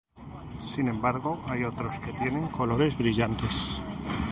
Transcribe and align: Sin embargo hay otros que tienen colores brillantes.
Sin 0.59 0.87
embargo 0.87 1.43
hay 1.45 1.63
otros 1.63 1.99
que 1.99 2.11
tienen 2.11 2.47
colores 2.47 2.97
brillantes. 2.97 3.79